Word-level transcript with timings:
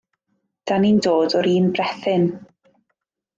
'Dan 0.69 0.81
ni'n 0.85 0.97
dod 1.07 1.35
o'r 1.41 1.49
un 1.51 1.69
brethyn. 1.77 2.27